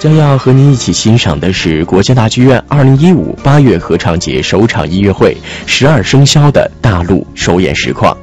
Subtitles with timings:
[0.00, 5.34] 将要和您一起欣赏的是国家大剧院二零一五八月合唱节首场音乐会
[5.66, 8.16] 《十二生肖》的大陆首演实况。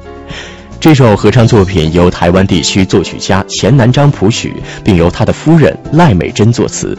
[0.80, 4.52] 这首合唱作品由台湾地区作曲家钱南章谱曲，
[4.82, 6.98] 并由他的夫人赖美珍作词。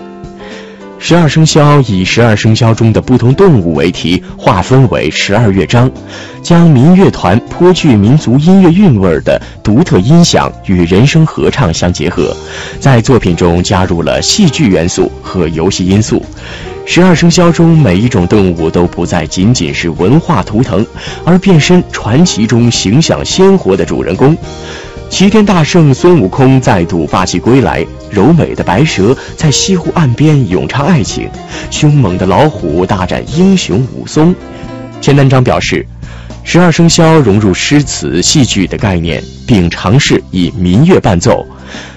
[1.01, 5.89] 十二生肖以十二生肖中的不同动物为题，划分为十二乐章，
[6.43, 12.35] 将民乐团颇具民族音乐韵味的独特音响与人声合唱相结合，
[12.79, 16.23] 在作品中加入了戏剧元素和游戏因素。
[16.85, 20.85] 十二生肖中每一种动物都不再仅仅是文化图腾，
[21.23, 24.35] 而变身传奇中形象鲜活的主人公。
[25.09, 31.27] 齐天大圣孙悟空再度霸气归来，柔美的白蛇在西湖岸边咏唱爱情，
[31.71, 34.33] 凶猛的老虎大战英雄武松。
[35.01, 35.85] 钱南章表示，
[36.43, 41.45] 十二生肖融入诗词戏剧的概念，并尝试以民乐伴奏，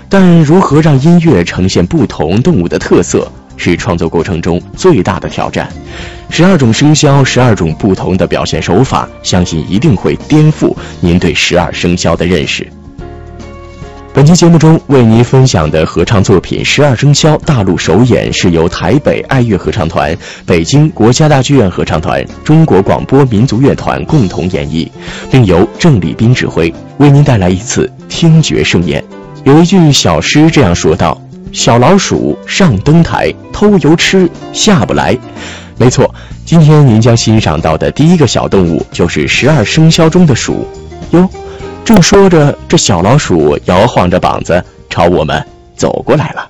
[0.08, 5.69] 但如何让音乐呈现不同动物的特色，是创作过程中最大的挑战。
[6.30, 12.66] 十二种生肖，十二种不同的表现手法，相信一定会颠覆您对十二生肖的认识。
[14.14, 24.86] 本期节目中为您分享的合唱作品《十二生肖》大陆首演是由台北爱乐合唱团、北京国家大剧院合唱团、中国广播民族乐团共同演绎，
[25.30, 29.02] 并由郑立斌指挥，为您带来一次听觉盛宴。
[29.44, 31.19] 有一句小诗这样说道
[31.50, 35.16] ：“小老鼠上灯台，偷油吃，下不来。”
[35.78, 40.69] 没错，今天您将欣赏到的第一个小动物就是十二生肖中的鼠，
[41.12, 41.26] 哟。
[41.84, 45.44] 正说着，这小老鼠摇晃着膀子朝我们
[45.77, 46.48] 走过来了。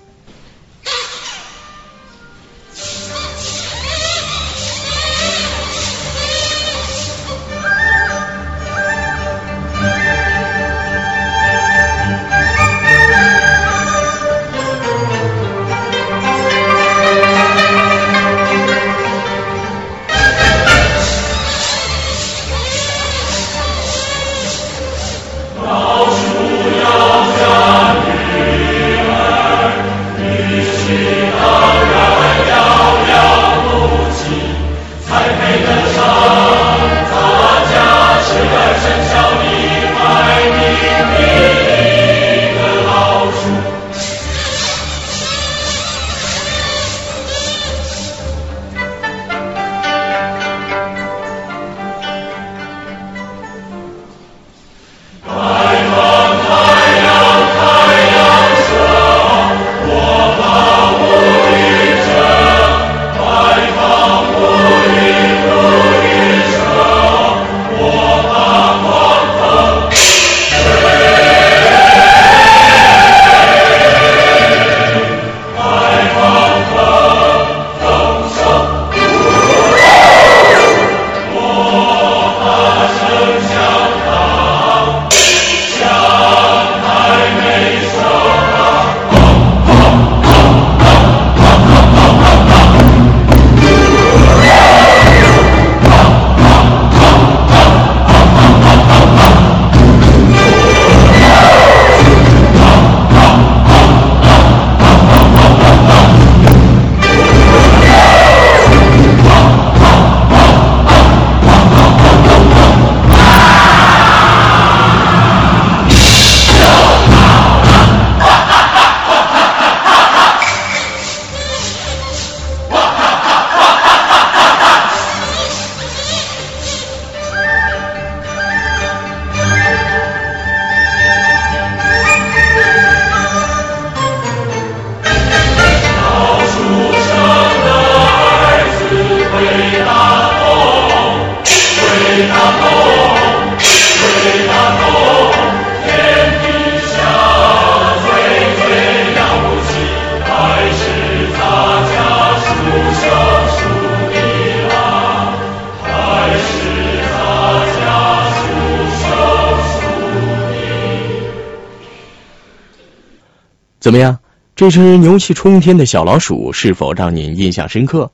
[163.82, 164.16] 怎么样？
[164.54, 168.12] 这只牛气冲天的小老鼠是否让您印象深刻？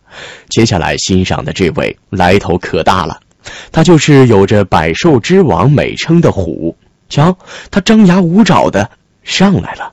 [0.49, 3.21] 接下来欣赏的这位来头可大了，
[3.71, 6.75] 他就是有着“百兽之王”美称的虎。
[7.11, 7.37] 瞧，
[7.71, 8.89] 他张牙舞爪的
[9.23, 9.93] 上来了。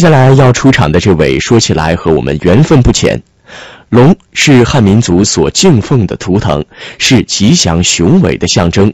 [0.00, 3.20] 接下来要出场的这位，说起来和我们缘分不浅。
[3.90, 6.64] 龙是汉民族所敬奉的图腾，
[6.96, 8.90] 是吉祥雄伟的象征，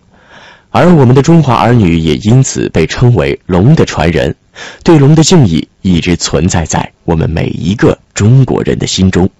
[0.70, 4.34] 而我们的中华儿女也因此被称为龙的传人。
[4.82, 9.30] 对龙的敬意一直存在在我们每一个中国人的心中。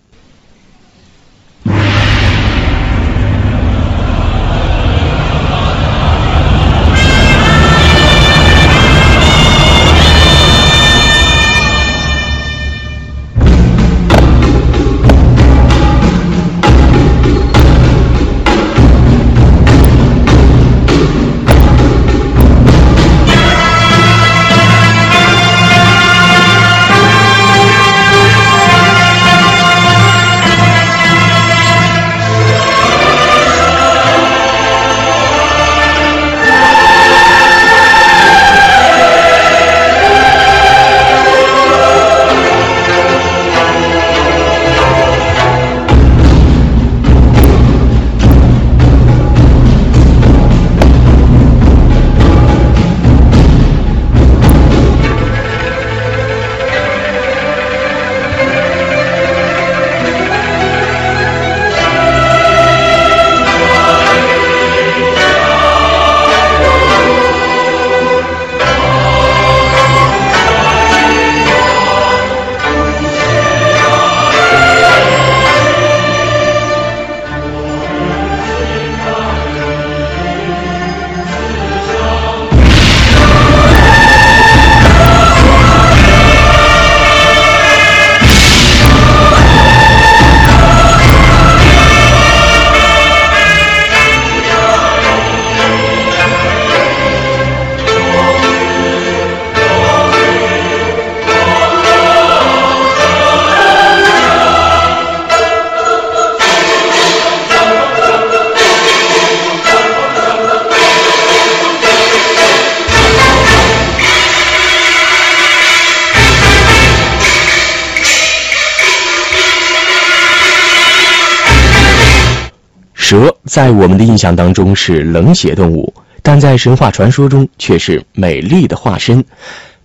[123.08, 125.94] 蛇在我们的印象当中是冷血动物，
[126.25, 129.25] 但在神话传说中却是美丽的化身。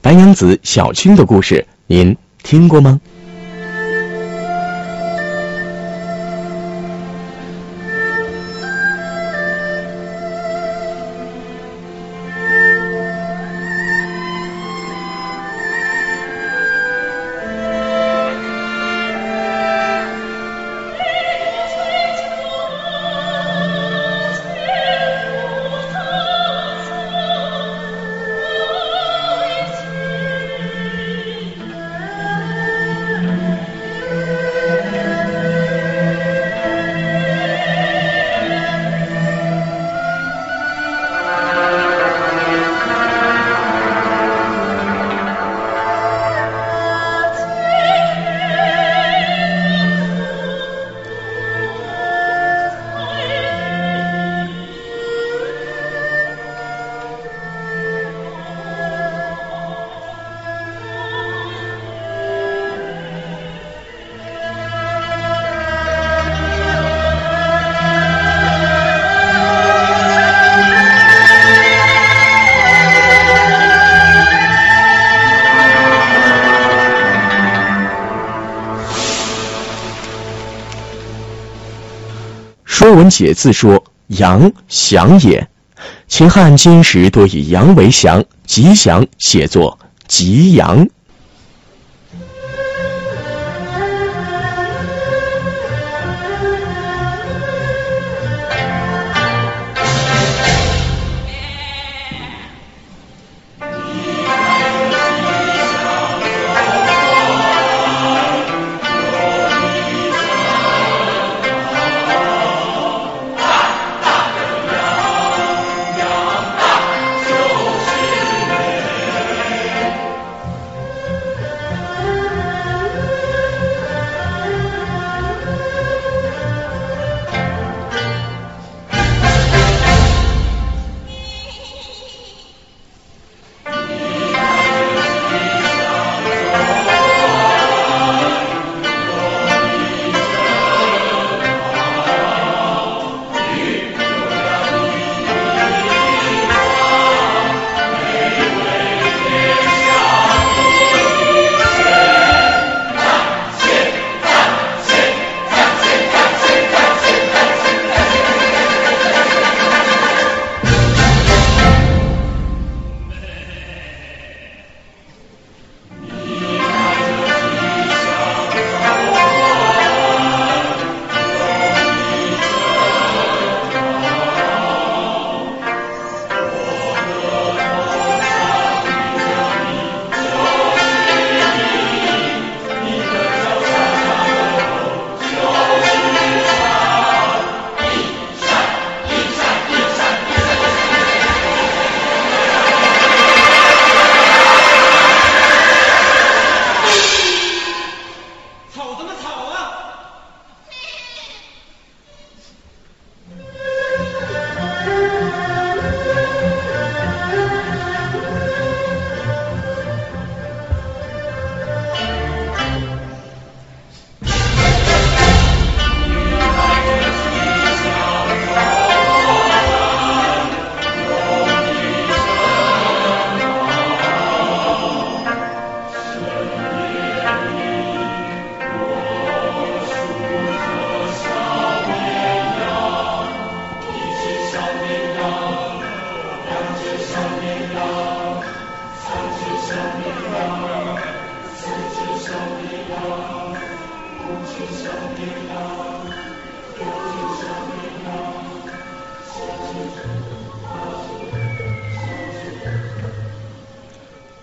[0.02, 3.00] 白娘子小青的故事，您听过吗？
[82.72, 85.46] 说文解字说：“阳，祥也。
[86.08, 90.88] 秦汉金时多以阳为祥，吉祥写作吉阳。”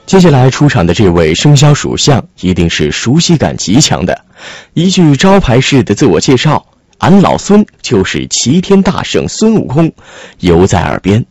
[0.09, 4.25] 接下来出场的这位生肖属相，一定是熟悉感极强的。
[4.73, 6.65] 一句招牌式的自我介绍
[6.97, 9.93] ：“俺老孙就是齐天大圣孙悟空”，
[10.41, 11.23] 犹在耳边。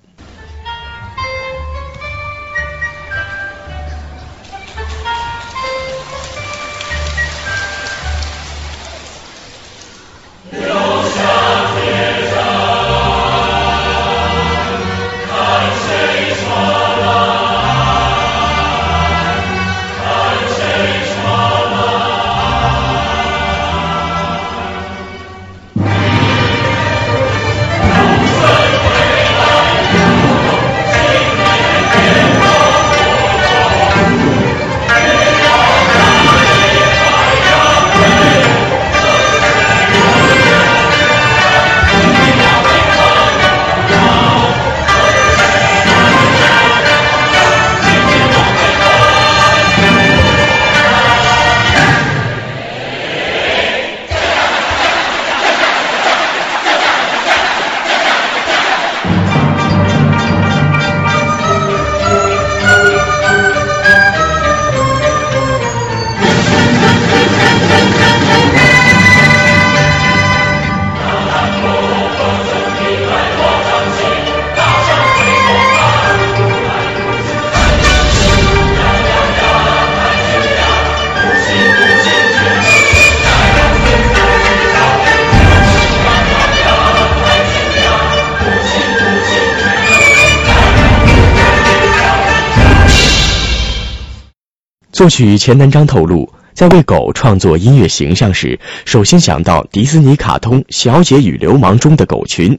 [94.97, 102.57] 作曲钱南章透露，在为狗创作音乐形象时，首先想到迪士尼卡通《小姐与流氓》中的狗群，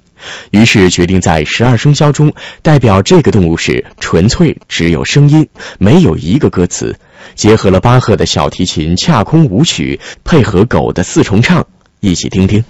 [0.52, 5.48] 于是决定在十二生肖中代表这个动物时，纯粹只有声音，
[5.80, 6.96] 没有一个歌词，
[7.34, 11.66] 结合了巴赫的小提琴恰空舞曲，配合狗的四重唱，
[11.98, 12.64] 一起听听。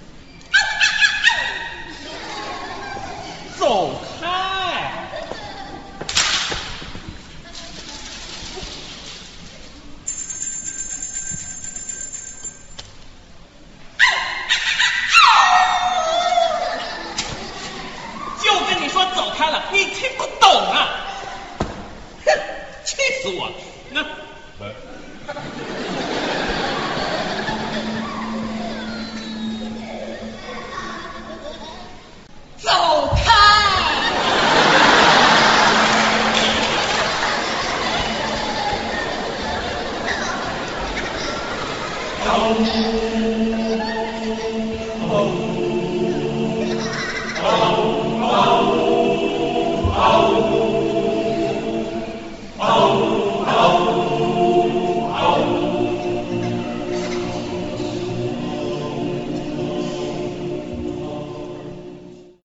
[3.59, 4.38] 走开。